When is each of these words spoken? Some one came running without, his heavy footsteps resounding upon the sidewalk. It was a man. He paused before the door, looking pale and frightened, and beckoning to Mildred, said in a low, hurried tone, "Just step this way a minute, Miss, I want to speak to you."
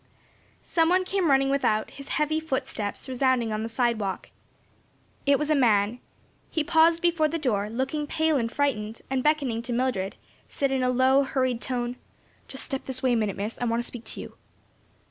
Some 0.65 0.89
one 0.89 1.05
came 1.05 1.29
running 1.29 1.51
without, 1.51 1.91
his 1.91 2.07
heavy 2.17 2.39
footsteps 2.39 3.07
resounding 3.07 3.51
upon 3.51 3.61
the 3.61 3.69
sidewalk. 3.69 4.31
It 5.27 5.37
was 5.37 5.51
a 5.51 5.55
man. 5.55 5.99
He 6.49 6.63
paused 6.63 7.03
before 7.03 7.27
the 7.27 7.37
door, 7.37 7.69
looking 7.69 8.07
pale 8.07 8.35
and 8.37 8.51
frightened, 8.51 9.03
and 9.11 9.21
beckoning 9.21 9.61
to 9.61 9.73
Mildred, 9.73 10.15
said 10.49 10.71
in 10.71 10.81
a 10.81 10.89
low, 10.89 11.21
hurried 11.21 11.61
tone, 11.61 11.97
"Just 12.47 12.63
step 12.65 12.85
this 12.85 13.03
way 13.03 13.13
a 13.13 13.15
minute, 13.15 13.37
Miss, 13.37 13.59
I 13.61 13.65
want 13.65 13.79
to 13.83 13.85
speak 13.85 14.05
to 14.05 14.21
you." 14.21 14.37